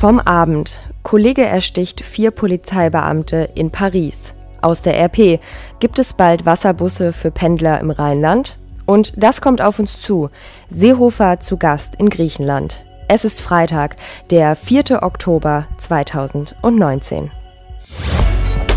[0.00, 0.80] Vom Abend.
[1.02, 4.32] Kollege ersticht vier Polizeibeamte in Paris.
[4.62, 5.40] Aus der RP.
[5.78, 8.56] Gibt es bald Wasserbusse für Pendler im Rheinland?
[8.86, 10.30] Und das kommt auf uns zu.
[10.70, 12.82] Seehofer zu Gast in Griechenland.
[13.08, 13.96] Es ist Freitag,
[14.30, 15.02] der 4.
[15.02, 17.30] Oktober 2019.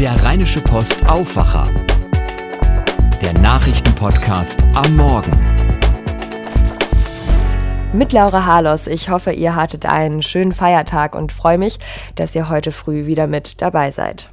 [0.01, 1.69] Der Rheinische Post Aufwacher.
[3.21, 5.62] Der Nachrichtenpodcast am Morgen.
[7.93, 8.87] Mit Laura Harlos.
[8.87, 11.77] Ich hoffe, ihr hattet einen schönen Feiertag und freue mich,
[12.15, 14.29] dass ihr heute früh wieder mit dabei seid.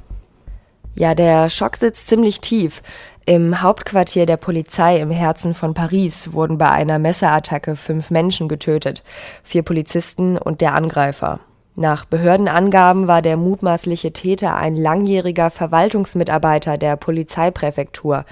[0.95, 2.81] Ja, der Schock sitzt ziemlich tief.
[3.27, 9.03] Im Hauptquartier der Polizei im Herzen von Paris wurden bei einer Messerattacke fünf Menschen getötet,
[9.43, 11.39] vier Polizisten und der Angreifer.
[11.75, 18.25] Nach Behördenangaben war der mutmaßliche Täter ein langjähriger Verwaltungsmitarbeiter der Polizeipräfektur.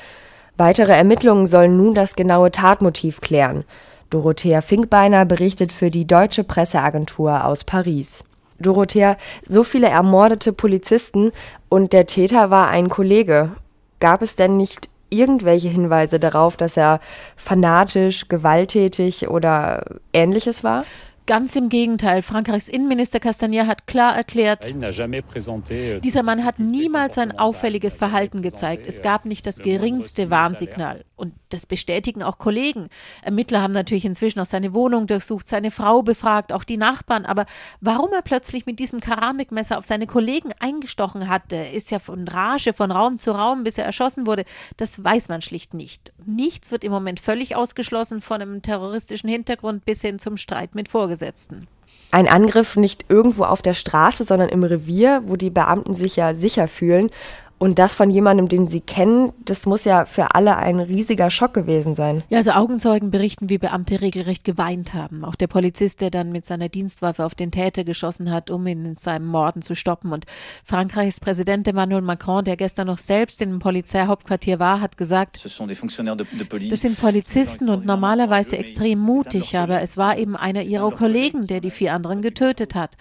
[0.58, 3.64] Weitere Ermittlungen sollen nun das genaue Tatmotiv klären.
[4.10, 8.24] Dorothea Finkbeiner berichtet für die Deutsche Presseagentur aus Paris.
[8.60, 11.32] Dorothea, so viele ermordete Polizisten
[11.70, 13.52] und der Täter war ein Kollege.
[14.00, 17.00] Gab es denn nicht irgendwelche Hinweise darauf, dass er
[17.36, 20.86] fanatisch, gewalttätig oder ähnliches war?
[21.26, 22.24] Ganz im Gegenteil.
[22.24, 28.88] Frankreichs Innenminister Castagna hat klar erklärt, euh, dieser Mann hat niemals ein auffälliges Verhalten gezeigt.
[28.88, 31.02] Es gab nicht das geringste Warnsignal.
[31.20, 32.90] Und das bestätigen auch Kollegen.
[33.24, 37.26] Ermittler haben natürlich inzwischen auch seine Wohnung durchsucht, seine Frau befragt, auch die Nachbarn.
[37.26, 37.46] Aber
[37.82, 42.74] warum er plötzlich mit diesem Keramikmesser auf seine Kollegen eingestochen hat, ist ja von Rage,
[42.74, 44.46] von Raum zu Raum, bis er erschossen wurde,
[44.78, 46.14] das weiß man schlicht nicht.
[46.26, 50.90] Nichts wird im Moment völlig ausgeschlossen von einem terroristischen Hintergrund bis hin zum Streit mit.
[50.90, 51.68] Vorgesetzten.
[52.12, 56.34] Ein Angriff nicht irgendwo auf der Straße, sondern im Revier, wo die Beamten sich ja
[56.34, 57.12] sicher fühlen
[57.60, 61.54] und das von jemandem, den sie kennen, das muss ja für alle ein riesiger Schock
[61.54, 62.24] gewesen sein.
[62.30, 65.26] Ja, also Augenzeugen berichten, wie Beamte regelrecht geweint haben.
[65.26, 68.86] Auch der Polizist, der dann mit seiner Dienstwaffe auf den Täter geschossen hat, um ihn
[68.86, 70.14] in seinem Morden zu stoppen.
[70.14, 70.26] Und
[70.64, 76.82] Frankreichs Präsident Emmanuel Macron, der gestern noch selbst in dem Polizeihauptquartier war, hat gesagt, das
[76.82, 81.72] sind Polizisten und normalerweise extrem mutig, aber es war eben einer ihrer Kollegen, der die
[81.72, 82.96] vier anderen getötet hat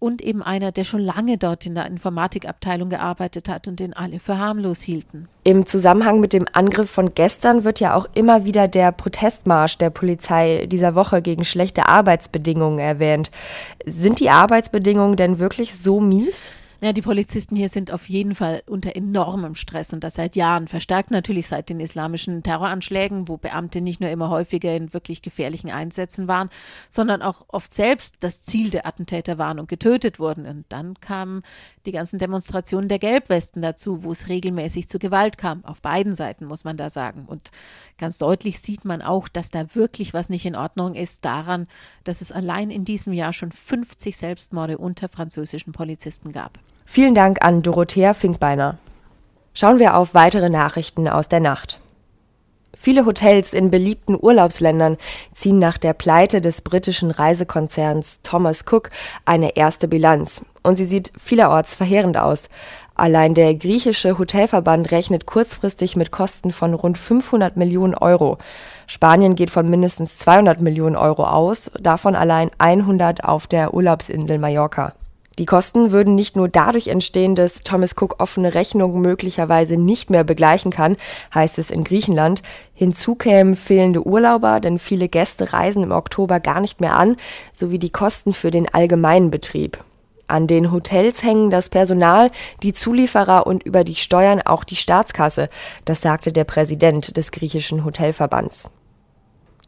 [0.00, 4.18] und eben einer, der schon lange dort in der Informatikabteilung gearbeitet hat und den alle
[4.18, 5.28] für harmlos hielten.
[5.44, 9.90] Im Zusammenhang mit dem Angriff von gestern wird ja auch immer wieder der Protestmarsch der
[9.90, 13.30] Polizei dieser Woche gegen schlechte Arbeitsbedingungen erwähnt.
[13.84, 16.50] Sind die Arbeitsbedingungen denn wirklich so mies?
[16.82, 20.66] Ja, die Polizisten hier sind auf jeden Fall unter enormem Stress und das seit Jahren,
[20.66, 25.68] verstärkt natürlich seit den islamischen Terroranschlägen, wo Beamte nicht nur immer häufiger in wirklich gefährlichen
[25.68, 26.48] Einsätzen waren,
[26.88, 30.46] sondern auch oft selbst das Ziel der Attentäter waren und getötet wurden.
[30.46, 31.42] Und dann kamen
[31.84, 36.46] die ganzen Demonstrationen der Gelbwesten dazu, wo es regelmäßig zu Gewalt kam, auf beiden Seiten
[36.46, 37.26] muss man da sagen.
[37.26, 37.50] Und
[37.98, 41.66] ganz deutlich sieht man auch, dass da wirklich was nicht in Ordnung ist, daran,
[42.04, 46.58] dass es allein in diesem Jahr schon 50 Selbstmorde unter französischen Polizisten gab.
[46.92, 48.76] Vielen Dank an Dorothea Finkbeiner.
[49.54, 51.78] Schauen wir auf weitere Nachrichten aus der Nacht.
[52.76, 54.96] Viele Hotels in beliebten Urlaubsländern
[55.32, 58.90] ziehen nach der Pleite des britischen Reisekonzerns Thomas Cook
[59.24, 60.44] eine erste Bilanz.
[60.64, 62.48] Und sie sieht vielerorts verheerend aus.
[62.96, 68.38] Allein der griechische Hotelverband rechnet kurzfristig mit Kosten von rund 500 Millionen Euro.
[68.88, 74.92] Spanien geht von mindestens 200 Millionen Euro aus, davon allein 100 auf der Urlaubsinsel Mallorca.
[75.40, 80.22] Die Kosten würden nicht nur dadurch entstehen, dass Thomas Cook offene Rechnungen möglicherweise nicht mehr
[80.22, 80.98] begleichen kann,
[81.34, 82.42] heißt es in Griechenland.
[82.74, 87.16] Hinzu kämen fehlende Urlauber, denn viele Gäste reisen im Oktober gar nicht mehr an,
[87.54, 89.82] sowie die Kosten für den allgemeinen Betrieb.
[90.26, 92.30] An den Hotels hängen das Personal,
[92.62, 95.48] die Zulieferer und über die Steuern auch die Staatskasse,
[95.86, 98.70] das sagte der Präsident des griechischen Hotelverbands.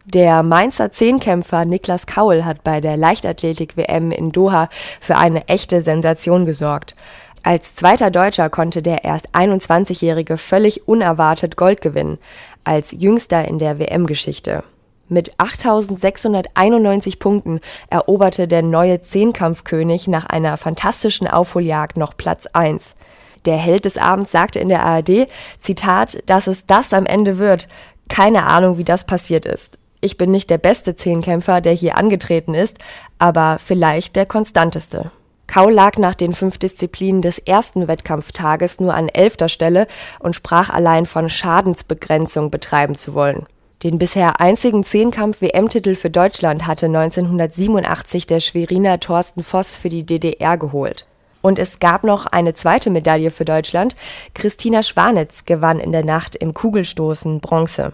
[0.05, 4.69] Der Mainzer Zehnkämpfer Niklas Kaul hat bei der Leichtathletik-WM in Doha
[5.01, 6.97] für eine echte Sensation gesorgt.
[7.45, 12.19] Als zweiter Deutscher konnte der erst 21-Jährige völlig unerwartet Gold gewinnen,
[12.65, 14.65] als jüngster in der WM-Geschichte.
[15.09, 22.97] Mit 8691 Punkten eroberte der neue Zehnkampfkönig nach einer fantastischen Aufholjagd noch Platz 1.
[23.45, 25.29] Der Held des Abends sagte in der ARD,
[25.61, 27.69] Zitat, dass es das am Ende wird.
[28.09, 29.79] Keine Ahnung, wie das passiert ist.
[30.05, 32.79] Ich bin nicht der beste Zehnkämpfer, der hier angetreten ist,
[33.19, 35.13] aber vielleicht der konstanteste.
[35.47, 39.87] Kaul lag nach den fünf Disziplinen des ersten Wettkampftages nur an elfter Stelle
[40.19, 43.47] und sprach allein von Schadensbegrenzung betreiben zu wollen.
[43.85, 50.57] Den bisher einzigen Zehnkampf-WM-Titel für Deutschland hatte 1987 der Schweriner Thorsten Voss für die DDR
[50.57, 51.07] geholt.
[51.43, 53.95] Und es gab noch eine zweite Medaille für Deutschland.
[54.35, 57.93] Christina Schwanitz gewann in der Nacht im Kugelstoßen Bronze.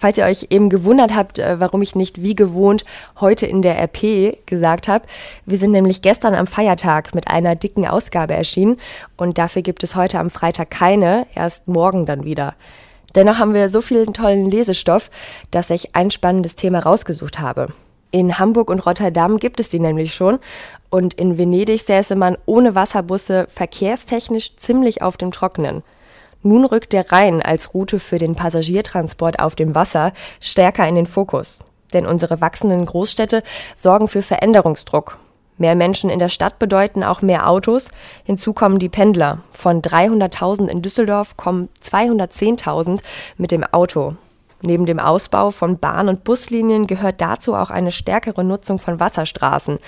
[0.00, 2.86] Falls ihr euch eben gewundert habt, äh, warum ich nicht wie gewohnt
[3.20, 5.04] heute in der RP gesagt habe,
[5.44, 8.78] wir sind nämlich gestern am Feiertag mit einer dicken Ausgabe erschienen
[9.18, 12.54] und dafür gibt es heute am Freitag keine, erst morgen dann wieder.
[13.14, 15.10] Dennoch haben wir so viel tollen Lesestoff,
[15.50, 17.66] dass ich ein spannendes Thema rausgesucht habe.
[18.10, 20.38] In Hamburg und Rotterdam gibt es die nämlich schon
[20.88, 25.82] und in Venedig säße man ohne Wasserbusse verkehrstechnisch ziemlich auf dem Trockenen.
[26.42, 31.06] Nun rückt der Rhein als Route für den Passagiertransport auf dem Wasser stärker in den
[31.06, 31.58] Fokus.
[31.92, 33.42] Denn unsere wachsenden Großstädte
[33.76, 35.18] sorgen für Veränderungsdruck.
[35.58, 37.88] Mehr Menschen in der Stadt bedeuten auch mehr Autos.
[38.24, 39.40] Hinzu kommen die Pendler.
[39.50, 43.00] Von 300.000 in Düsseldorf kommen 210.000
[43.36, 44.14] mit dem Auto.
[44.62, 49.78] Neben dem Ausbau von Bahn- und Buslinien gehört dazu auch eine stärkere Nutzung von Wasserstraßen.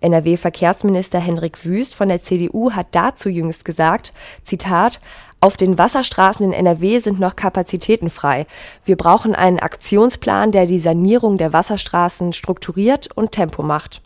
[0.00, 4.12] NRW-Verkehrsminister Henrik Wüst von der CDU hat dazu jüngst gesagt,
[4.44, 5.00] Zitat,
[5.42, 8.46] auf den Wasserstraßen in NRW sind noch Kapazitäten frei.
[8.84, 14.02] Wir brauchen einen Aktionsplan, der die Sanierung der Wasserstraßen strukturiert und Tempo macht.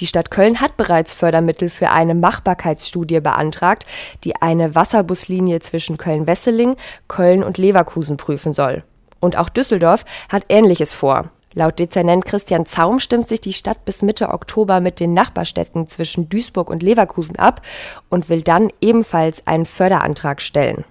[0.00, 3.86] Die Stadt Köln hat bereits Fördermittel für eine Machbarkeitsstudie beantragt,
[4.24, 6.76] die eine Wasserbuslinie zwischen Köln-Wesseling,
[7.08, 8.84] Köln und Leverkusen prüfen soll.
[9.20, 11.30] Und auch Düsseldorf hat Ähnliches vor.
[11.54, 16.28] Laut Dezernent Christian Zaum stimmt sich die Stadt bis Mitte Oktober mit den Nachbarstädten zwischen
[16.28, 17.62] Duisburg und Leverkusen ab
[18.08, 20.84] und will dann ebenfalls einen Förderantrag stellen.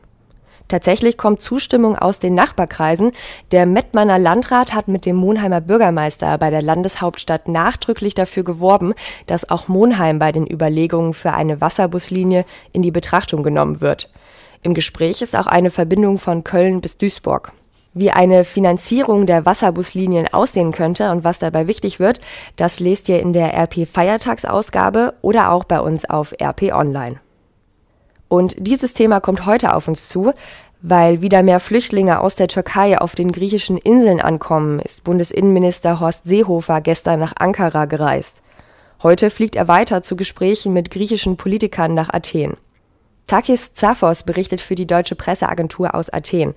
[0.70, 3.12] Tatsächlich kommt Zustimmung aus den Nachbarkreisen.
[3.52, 8.94] Der Mettmanner Landrat hat mit dem Monheimer Bürgermeister bei der Landeshauptstadt nachdrücklich dafür geworben,
[9.28, 14.10] dass auch Monheim bei den Überlegungen für eine Wasserbuslinie in die Betrachtung genommen wird.
[14.62, 17.52] Im Gespräch ist auch eine Verbindung von Köln bis Duisburg.
[17.94, 22.20] Wie eine Finanzierung der Wasserbuslinien aussehen könnte und was dabei wichtig wird,
[22.56, 27.20] das lest ihr in der RP Feiertagsausgabe oder auch bei uns auf RP Online.
[28.30, 30.34] Und dieses Thema kommt heute auf uns zu,
[30.82, 36.24] weil wieder mehr Flüchtlinge aus der Türkei auf den griechischen Inseln ankommen, ist Bundesinnenminister Horst
[36.26, 38.42] Seehofer gestern nach Ankara gereist.
[39.04, 42.58] Heute fliegt er weiter zu Gesprächen mit griechischen Politikern nach Athen.
[43.28, 46.56] Takis Zaphos berichtet für die deutsche Presseagentur aus Athen.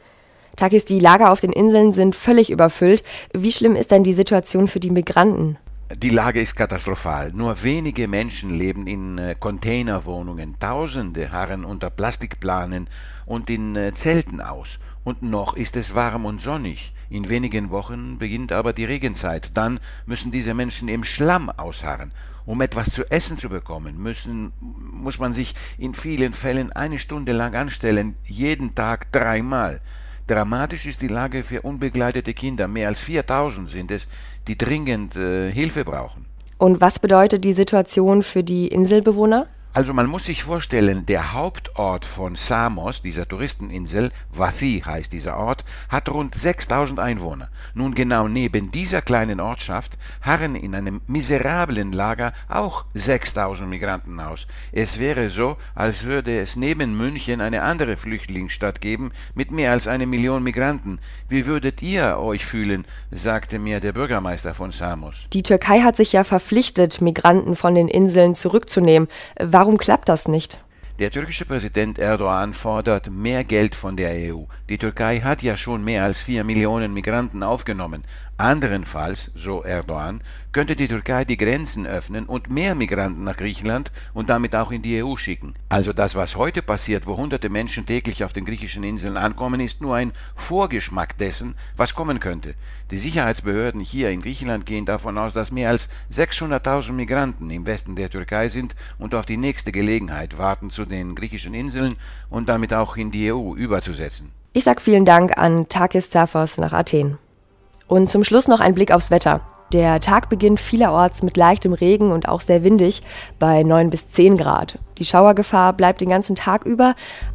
[0.56, 3.04] Takis, die Lager auf den Inseln sind völlig überfüllt.
[3.34, 5.58] Wie schlimm ist denn die Situation für die Migranten?
[5.94, 7.32] Die Lage ist katastrophal.
[7.32, 10.58] Nur wenige Menschen leben in äh, Containerwohnungen.
[10.58, 12.88] Tausende harren unter Plastikplanen
[13.24, 14.78] und in äh, Zelten aus.
[15.04, 16.92] Und noch ist es warm und sonnig.
[17.08, 19.50] In wenigen Wochen beginnt aber die Regenzeit.
[19.54, 22.10] Dann müssen diese Menschen im Schlamm ausharren.
[22.46, 27.32] Um etwas zu essen zu bekommen, müssen, muss man sich in vielen Fällen eine Stunde
[27.32, 29.80] lang anstellen, jeden Tag dreimal.
[30.26, 32.66] Dramatisch ist die Lage für unbegleitete Kinder.
[32.66, 34.08] Mehr als 4000 sind es,
[34.48, 36.24] die dringend äh, Hilfe brauchen.
[36.58, 39.46] Und was bedeutet die Situation für die Inselbewohner?
[39.76, 45.66] Also man muss sich vorstellen, der Hauptort von Samos, dieser Touristeninsel, Vathi heißt dieser Ort,
[45.90, 47.50] hat rund 6000 Einwohner.
[47.74, 54.46] Nun genau neben dieser kleinen Ortschaft harren in einem miserablen Lager auch 6000 Migranten aus.
[54.72, 59.88] Es wäre so, als würde es neben München eine andere Flüchtlingsstadt geben mit mehr als
[59.88, 61.00] eine Million Migranten.
[61.28, 65.26] Wie würdet ihr euch fühlen, sagte mir der Bürgermeister von Samos.
[65.34, 69.08] Die Türkei hat sich ja verpflichtet, Migranten von den Inseln zurückzunehmen.
[69.38, 70.60] Warum Warum klappt das nicht?
[71.00, 74.44] Der türkische Präsident Erdogan fordert mehr Geld von der EU.
[74.68, 78.04] Die Türkei hat ja schon mehr als vier Millionen Migranten aufgenommen.
[78.38, 80.20] Anderenfalls, so Erdogan,
[80.52, 84.82] könnte die Türkei die Grenzen öffnen und mehr Migranten nach Griechenland und damit auch in
[84.82, 85.54] die EU schicken.
[85.70, 89.80] Also das, was heute passiert, wo hunderte Menschen täglich auf den griechischen Inseln ankommen, ist
[89.80, 92.54] nur ein Vorgeschmack dessen, was kommen könnte.
[92.90, 97.96] Die Sicherheitsbehörden hier in Griechenland gehen davon aus, dass mehr als 600.000 Migranten im Westen
[97.96, 101.96] der Türkei sind und auf die nächste Gelegenheit warten, zu den griechischen Inseln
[102.28, 104.30] und damit auch in die EU überzusetzen.
[104.52, 107.18] Ich sage vielen Dank an Takis Zafos nach Athen.
[107.88, 109.40] Und zum Schluss noch ein Blick aufs Wetter.
[109.72, 113.02] Der Tag beginnt vielerorts mit leichtem Regen und auch sehr windig
[113.40, 114.78] bei 9 bis 10 Grad.
[114.98, 116.94] Die Schauergefahr bleibt den ganzen Tag über.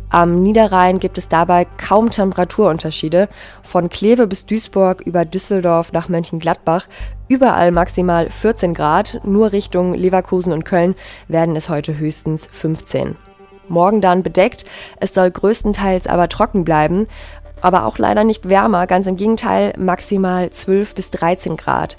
[0.10, 3.28] Am Niederrhein gibt es dabei kaum Temperaturunterschiede.
[3.64, 6.88] Von Kleve bis Duisburg über Düsseldorf nach Mönchengladbach
[7.28, 9.20] überall maximal 14 Grad.
[9.26, 10.96] Nur Richtung Leverkusen und Köln
[11.28, 13.18] werden es heute höchstens 15.
[13.68, 14.66] Morgen dann bedeckt.
[15.00, 17.08] Es soll größtenteils aber trocken bleiben
[17.62, 21.98] aber auch leider nicht wärmer, ganz im Gegenteil maximal 12 bis 13 Grad.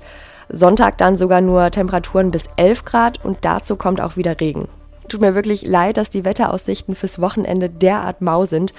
[0.49, 4.69] Sonntag dann sogar nur Temperaturen bis 11 Grad und dazu kommt auch wieder Regen.
[5.09, 8.73] Tut mir wirklich leid, dass die Wetteraussichten fürs Wochenende derart mau sind.